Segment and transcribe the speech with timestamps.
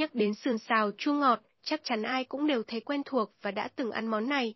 [0.00, 3.50] Nhắc đến sườn xào chua ngọt, chắc chắn ai cũng đều thấy quen thuộc và
[3.50, 4.54] đã từng ăn món này.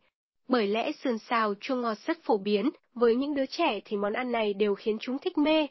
[0.49, 4.12] Bởi lẽ sườn xào chua ngọt rất phổ biến, với những đứa trẻ thì món
[4.12, 5.67] ăn này đều khiến chúng thích mê.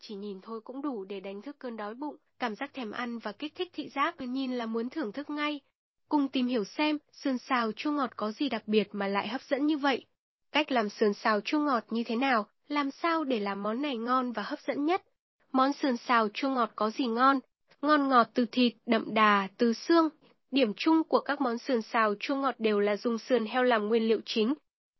[0.00, 3.18] Chỉ nhìn thôi cũng đủ để đánh thức cơn đói bụng, cảm giác thèm ăn
[3.18, 5.60] và kích thích thị giác nhìn là muốn thưởng thức ngay.
[6.08, 9.42] Cùng tìm hiểu xem, sườn xào chua ngọt có gì đặc biệt mà lại hấp
[9.42, 10.06] dẫn như vậy.
[10.52, 13.96] Cách làm sườn xào chua ngọt như thế nào, làm sao để làm món này
[13.96, 15.02] ngon và hấp dẫn nhất?
[15.52, 17.40] Món sườn xào chua ngọt có gì ngon?
[17.82, 20.08] Ngon ngọt từ thịt, đậm đà, từ xương.
[20.50, 23.88] Điểm chung của các món sườn xào chua ngọt đều là dùng sườn heo làm
[23.88, 24.54] nguyên liệu chính.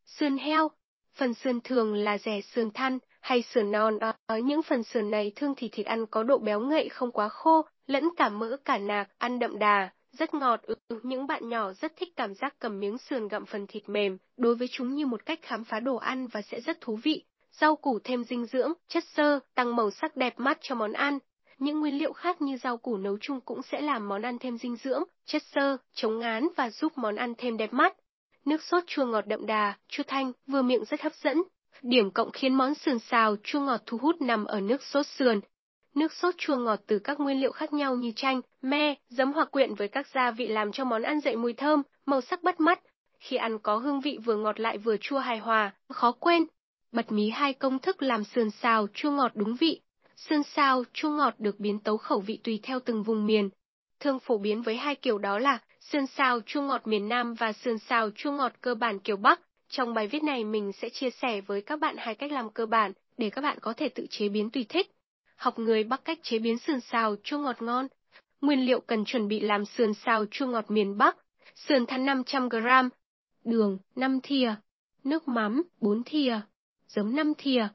[0.07, 0.71] Sườn heo,
[1.15, 3.99] phần sườn thường là rẻ sườn thăn hay sườn non.
[4.27, 7.29] Ở những phần sườn này thường thì thịt ăn có độ béo ngậy không quá
[7.29, 10.63] khô, lẫn cả mỡ cả nạc, ăn đậm đà, rất ngọt.
[10.63, 14.19] Ừ, những bạn nhỏ rất thích cảm giác cầm miếng sườn gặm phần thịt mềm,
[14.37, 17.25] đối với chúng như một cách khám phá đồ ăn và sẽ rất thú vị.
[17.53, 21.19] Rau củ thêm dinh dưỡng, chất xơ, tăng màu sắc đẹp mắt cho món ăn.
[21.63, 24.59] Những nguyên liệu khác như rau củ nấu chung cũng sẽ làm món ăn thêm
[24.59, 27.97] dinh dưỡng, chất xơ, chống ngán và giúp món ăn thêm đẹp mắt.
[28.45, 31.43] Nước sốt chua ngọt đậm đà, chua thanh, vừa miệng rất hấp dẫn.
[31.83, 35.41] Điểm cộng khiến món sườn xào chua ngọt thu hút nằm ở nước sốt sườn.
[35.95, 39.51] Nước sốt chua ngọt từ các nguyên liệu khác nhau như chanh, me, giấm hoặc
[39.51, 42.61] quyện với các gia vị làm cho món ăn dậy mùi thơm, màu sắc bắt
[42.61, 42.81] mắt.
[43.19, 46.45] Khi ăn có hương vị vừa ngọt lại vừa chua hài hòa, khó quên.
[46.93, 49.81] Bật mí hai công thức làm sườn xào chua ngọt đúng vị.
[50.29, 53.51] Sườn sao chua ngọt được biến tấu khẩu vị tùy theo từng vùng miền.
[54.01, 57.53] Thường phổ biến với hai kiểu đó là sườn sao chua ngọt miền Nam và
[57.53, 59.41] sườn sao chua ngọt cơ bản kiểu Bắc.
[59.69, 62.67] Trong bài viết này mình sẽ chia sẻ với các bạn hai cách làm cơ
[62.67, 64.91] bản để các bạn có thể tự chế biến tùy thích.
[65.37, 67.87] Học người Bắc cách chế biến sườn xào chua ngọt ngon.
[68.41, 71.17] Nguyên liệu cần chuẩn bị làm sườn xào chua ngọt miền Bắc.
[71.55, 72.89] Sườn than 500g,
[73.45, 74.55] đường 5 thìa,
[75.05, 76.41] nước mắm 4 thìa,
[76.89, 77.69] giấm 5 thìa,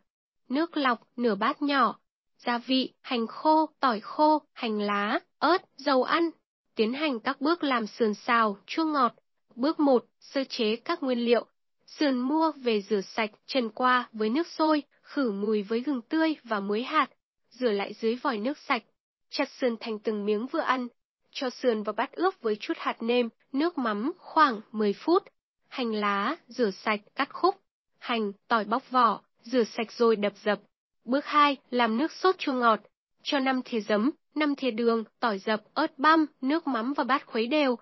[0.50, 2.00] nước lọc nửa bát nhỏ,
[2.38, 6.30] gia vị, hành khô, tỏi khô, hành lá, ớt, dầu ăn.
[6.76, 9.14] Tiến hành các bước làm sườn xào, chua ngọt.
[9.56, 11.46] Bước 1, sơ chế các nguyên liệu.
[11.86, 16.36] Sườn mua về rửa sạch, trần qua với nước sôi, khử mùi với gừng tươi
[16.44, 17.10] và muối hạt.
[17.50, 18.84] Rửa lại dưới vòi nước sạch.
[19.30, 20.88] Chặt sườn thành từng miếng vừa ăn.
[21.32, 25.24] Cho sườn vào bát ướp với chút hạt nêm, nước mắm khoảng 10 phút.
[25.68, 27.56] Hành lá, rửa sạch, cắt khúc.
[27.98, 30.60] Hành, tỏi bóc vỏ, rửa sạch rồi đập dập.
[31.08, 32.80] Bước 2, làm nước sốt chua ngọt.
[33.24, 37.26] Cho 5 thìa giấm, 5 thìa đường, tỏi dập, ớt băm, nước mắm vào bát
[37.26, 37.76] khuấy đều.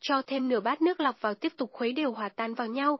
[0.00, 2.98] Cho thêm nửa bát nước lọc vào tiếp tục khuấy đều hòa tan vào nhau.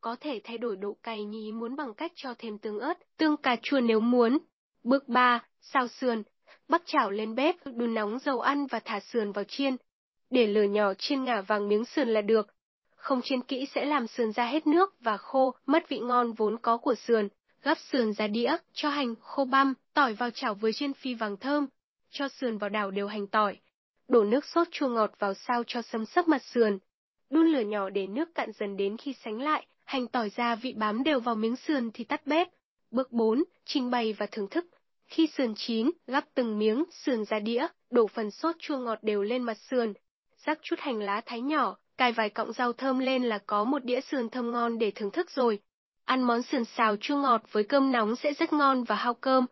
[0.00, 2.98] Có thể thay đổi độ cay như ý muốn bằng cách cho thêm tương ớt,
[3.16, 4.38] tương cà chua nếu muốn.
[4.84, 6.22] Bước 3, xào sườn.
[6.68, 9.76] Bắc chảo lên bếp, đun nóng dầu ăn và thả sườn vào chiên.
[10.30, 12.46] Để lửa nhỏ chiên ngả vàng miếng sườn là được.
[12.96, 16.58] Không chiên kỹ sẽ làm sườn ra hết nước và khô, mất vị ngon vốn
[16.62, 17.28] có của sườn
[17.62, 21.36] gắp sườn ra đĩa, cho hành, khô băm, tỏi vào chảo với chiên phi vàng
[21.36, 21.66] thơm,
[22.10, 23.56] cho sườn vào đảo đều hành tỏi,
[24.08, 26.78] đổ nước sốt chua ngọt vào sao cho sấm sấp mặt sườn,
[27.30, 30.72] đun lửa nhỏ để nước cạn dần đến khi sánh lại, hành tỏi ra vị
[30.72, 32.48] bám đều vào miếng sườn thì tắt bếp.
[32.90, 34.66] Bước 4, trình bày và thưởng thức.
[35.06, 39.22] Khi sườn chín, gắp từng miếng sườn ra đĩa, đổ phần sốt chua ngọt đều
[39.22, 39.92] lên mặt sườn,
[40.46, 43.84] rắc chút hành lá thái nhỏ, cài vài cọng rau thơm lên là có một
[43.84, 45.60] đĩa sườn thơm ngon để thưởng thức rồi.
[46.10, 49.46] Ăn món sườn xào chua ngọt với cơm nóng sẽ rất ngon và hao cơm.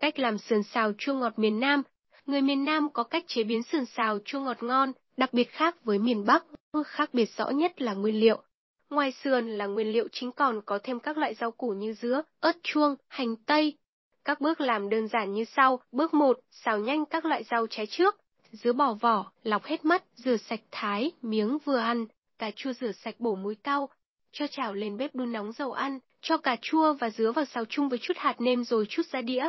[0.00, 1.82] Cách làm sườn xào chua ngọt miền Nam.
[2.26, 5.84] Người miền Nam có cách chế biến sườn xào chua ngọt ngon, đặc biệt khác
[5.84, 6.44] với miền Bắc,
[6.86, 8.42] khác biệt rõ nhất là nguyên liệu.
[8.90, 12.22] Ngoài sườn là nguyên liệu chính còn có thêm các loại rau củ như dứa,
[12.40, 13.78] ớt chuông, hành tây.
[14.24, 15.80] Các bước làm đơn giản như sau.
[15.92, 18.16] Bước 1, xào nhanh các loại rau trái trước.
[18.50, 22.06] Dứa bỏ vỏ, lọc hết mắt, rửa sạch thái, miếng vừa ăn.
[22.38, 23.88] Cà chua rửa sạch bổ muối cao
[24.32, 27.64] cho chảo lên bếp đun nóng dầu ăn, cho cà chua và dứa vào xào
[27.64, 29.48] chung với chút hạt nêm rồi chút ra đĩa.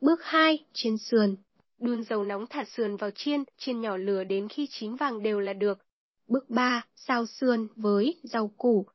[0.00, 1.36] Bước 2, chiên sườn.
[1.78, 5.40] Đun dầu nóng thả sườn vào chiên, chiên nhỏ lửa đến khi chín vàng đều
[5.40, 5.78] là được.
[6.28, 8.86] Bước 3, xào sườn với rau củ.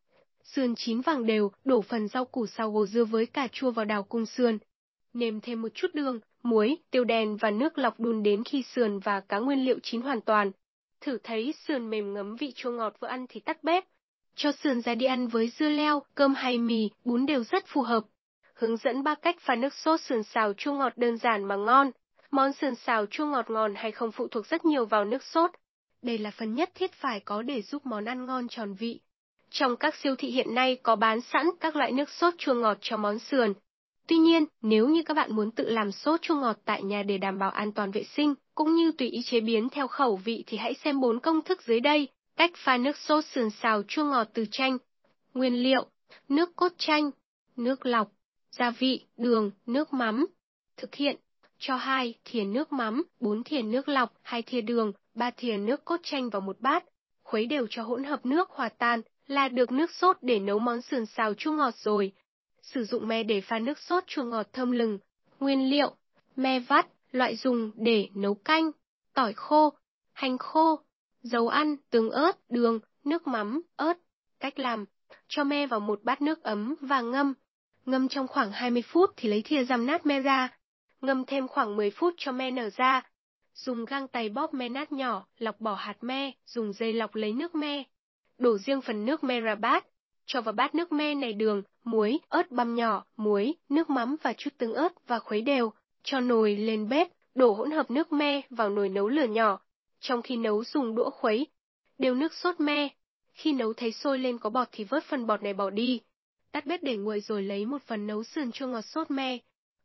[0.43, 3.85] Sườn chín vàng đều, đổ phần rau củ xào gồ dưa với cà chua vào
[3.85, 4.57] đào cùng sườn.
[5.13, 8.99] Nêm thêm một chút đường, muối, tiêu đen và nước lọc đun đến khi sườn
[8.99, 10.51] và cá nguyên liệu chín hoàn toàn.
[11.01, 13.85] Thử thấy sườn mềm ngấm vị chua ngọt vừa ăn thì tắt bếp.
[14.35, 17.81] Cho sườn ra đi ăn với dưa leo, cơm hay mì, bún đều rất phù
[17.81, 18.03] hợp.
[18.53, 21.91] Hướng dẫn ba cách pha nước sốt sườn xào chua ngọt đơn giản mà ngon.
[22.31, 25.51] Món sườn xào chua ngọt ngon hay không phụ thuộc rất nhiều vào nước sốt.
[26.01, 28.99] Đây là phần nhất thiết phải có để giúp món ăn ngon tròn vị.
[29.49, 32.77] Trong các siêu thị hiện nay có bán sẵn các loại nước sốt chua ngọt
[32.81, 33.53] cho món sườn.
[34.07, 37.17] Tuy nhiên, nếu như các bạn muốn tự làm sốt chua ngọt tại nhà để
[37.17, 40.43] đảm bảo an toàn vệ sinh, cũng như tùy ý chế biến theo khẩu vị
[40.47, 42.07] thì hãy xem bốn công thức dưới đây.
[42.35, 44.77] Cách pha nước sốt sườn xào chua ngọt từ chanh.
[45.33, 45.85] Nguyên liệu:
[46.29, 47.11] nước cốt chanh,
[47.55, 48.11] nước lọc,
[48.51, 50.25] gia vị, đường, nước mắm.
[50.77, 51.15] Thực hiện:
[51.57, 55.85] cho 2 thìa nước mắm, 4 thìa nước lọc, 2 thìa đường, ba thìa nước
[55.85, 56.83] cốt chanh vào một bát,
[57.23, 60.81] khuấy đều cho hỗn hợp nước hòa tan, là được nước sốt để nấu món
[60.81, 62.11] sườn xào chua ngọt rồi.
[62.61, 64.99] Sử dụng me để pha nước sốt chua ngọt thơm lừng.
[65.39, 65.95] Nguyên liệu,
[66.35, 68.71] me vắt, loại dùng để nấu canh,
[69.13, 69.73] tỏi khô,
[70.13, 70.79] hành khô,
[71.23, 73.97] dầu ăn, tương ớt, đường, nước mắm, ớt.
[74.39, 74.85] Cách làm,
[75.27, 77.33] cho me vào một bát nước ấm và ngâm.
[77.85, 80.57] Ngâm trong khoảng 20 phút thì lấy thìa rằm nát me ra.
[81.01, 83.01] Ngâm thêm khoảng 10 phút cho me nở ra.
[83.53, 87.33] Dùng găng tay bóp me nát nhỏ, lọc bỏ hạt me, dùng dây lọc lấy
[87.33, 87.83] nước me.
[88.37, 89.85] Đổ riêng phần nước me ra bát.
[90.25, 94.33] Cho vào bát nước me này đường, muối, ớt băm nhỏ, muối, nước mắm và
[94.33, 95.71] chút tương ớt và khuấy đều.
[96.03, 99.59] Cho nồi lên bếp, đổ hỗn hợp nước me vào nồi nấu lửa nhỏ.
[100.03, 101.47] Trong khi nấu dùng đũa khuấy,
[101.97, 102.87] đều nước sốt me.
[103.33, 106.01] Khi nấu thấy sôi lên có bọt thì vớt phần bọt này bỏ đi.
[106.51, 109.37] Tắt bếp để nguội rồi lấy một phần nấu sườn chua ngọt sốt me,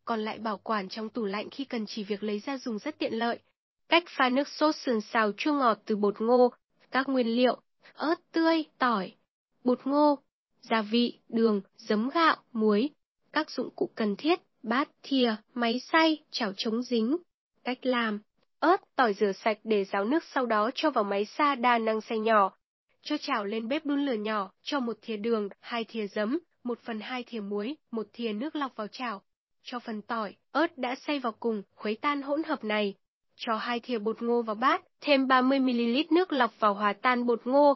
[0.04, 2.98] còn lại bảo quản trong tủ lạnh khi cần chỉ việc lấy ra dùng rất
[2.98, 3.38] tiện lợi.
[3.88, 6.52] Cách pha nước sốt sườn xào chua ngọt từ bột ngô,
[6.90, 7.56] các nguyên liệu,
[7.94, 9.12] ớt tươi, tỏi,
[9.64, 10.18] bột ngô,
[10.60, 12.90] gia vị, đường, giấm gạo, muối,
[13.32, 17.16] các dụng cụ cần thiết, bát, thìa, máy xay, chảo chống dính.
[17.64, 18.20] Cách làm,
[18.60, 22.00] ớt, tỏi rửa sạch để ráo nước sau đó cho vào máy xa đa năng
[22.00, 22.52] xay nhỏ.
[23.02, 26.78] Cho chảo lên bếp đun lửa nhỏ, cho một thìa đường, hai thìa giấm, một
[26.84, 29.22] phần hai thìa muối, một thìa nước lọc vào chảo.
[29.62, 32.94] Cho phần tỏi, ớt đã xay vào cùng, khuấy tan hỗn hợp này.
[33.36, 37.46] Cho hai thìa bột ngô vào bát, thêm 30ml nước lọc vào hòa tan bột
[37.46, 37.74] ngô.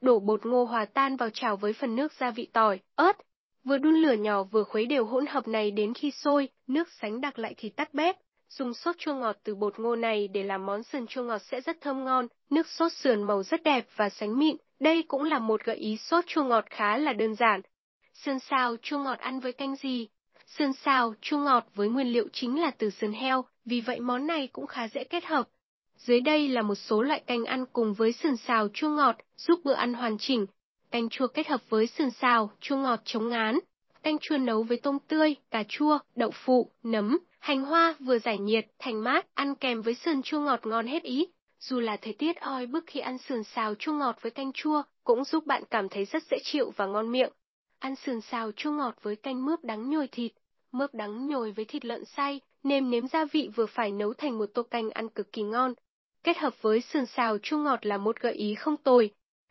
[0.00, 3.16] Đổ bột ngô hòa tan vào chảo với phần nước gia vị tỏi, ớt.
[3.64, 7.20] Vừa đun lửa nhỏ vừa khuấy đều hỗn hợp này đến khi sôi, nước sánh
[7.20, 8.16] đặc lại thì tắt bếp.
[8.50, 11.60] Dùng sốt chua ngọt từ bột ngô này để làm món sườn chua ngọt sẽ
[11.60, 14.56] rất thơm ngon, nước sốt sườn màu rất đẹp và sánh mịn.
[14.80, 17.60] Đây cũng là một gợi ý sốt chua ngọt khá là đơn giản.
[18.14, 20.08] Sườn xào chua ngọt ăn với canh gì?
[20.46, 24.26] Sườn xào chua ngọt với nguyên liệu chính là từ sườn heo, vì vậy món
[24.26, 25.48] này cũng khá dễ kết hợp.
[25.96, 29.60] Dưới đây là một số loại canh ăn cùng với sườn xào chua ngọt, giúp
[29.64, 30.46] bữa ăn hoàn chỉnh.
[30.90, 33.58] Canh chua kết hợp với sườn xào, chua ngọt chống ngán.
[34.02, 38.38] Canh chua nấu với tôm tươi, cà chua, đậu phụ, nấm, hành hoa vừa giải
[38.38, 41.26] nhiệt, thành mát, ăn kèm với sườn chua ngọt ngon hết ý.
[41.60, 44.82] Dù là thời tiết oi bức khi ăn sườn xào chua ngọt với canh chua,
[45.04, 47.32] cũng giúp bạn cảm thấy rất dễ chịu và ngon miệng.
[47.78, 50.32] Ăn sườn xào chua ngọt với canh mướp đắng nhồi thịt,
[50.72, 54.38] mướp đắng nhồi với thịt lợn xay, nêm nếm gia vị vừa phải nấu thành
[54.38, 55.74] một tô canh ăn cực kỳ ngon.
[56.24, 59.10] Kết hợp với sườn xào chua ngọt là một gợi ý không tồi.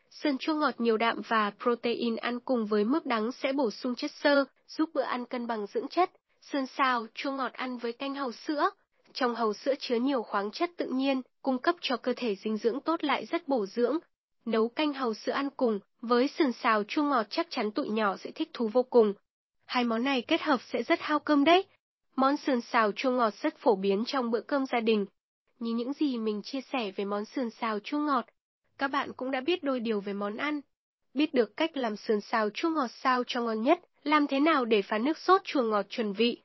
[0.09, 3.95] Sườn chua ngọt nhiều đạm và protein ăn cùng với mướp đắng sẽ bổ sung
[3.95, 6.12] chất xơ, giúp bữa ăn cân bằng dưỡng chất
[6.51, 8.69] sơn xào chua ngọt ăn với canh hầu sữa.
[9.13, 12.57] Trong hầu sữa chứa nhiều khoáng chất tự nhiên, cung cấp cho cơ thể dinh
[12.57, 13.98] dưỡng tốt lại rất bổ dưỡng.
[14.46, 18.18] Nấu canh hầu sữa ăn cùng với sườn xào chua ngọt chắc chắn tụi nhỏ
[18.18, 19.13] sẽ thích thú vô cùng.
[19.66, 21.66] Hai món này kết hợp sẽ rất hao cơm đấy.
[22.16, 25.06] Món sườn xào chua ngọt rất phổ biến trong bữa cơm gia đình.
[25.60, 28.25] Như những gì mình chia sẻ về món sườn xào chua ngọt,
[28.78, 30.62] các bạn cũng đã biết đôi điều về món ăn.
[31.13, 34.65] Biết được cách làm sườn xào chua ngọt sao cho ngon nhất, làm thế nào
[34.65, 36.41] để pha nước sốt chua ngọt chuẩn vị.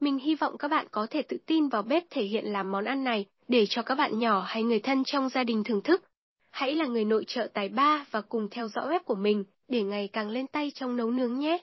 [0.00, 2.84] Mình hy vọng các bạn có thể tự tin vào bếp thể hiện làm món
[2.84, 6.04] ăn này, để cho các bạn nhỏ hay người thân trong gia đình thưởng thức.
[6.50, 9.82] Hãy là người nội trợ tài ba và cùng theo dõi web của mình, để
[9.82, 11.58] ngày càng lên tay trong nấu nướng nhé.